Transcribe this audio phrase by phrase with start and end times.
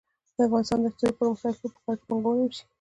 [0.35, 2.63] د افغانستان د اقتصادي پرمختګ لپاره پکار ده چې پانګونه وشي.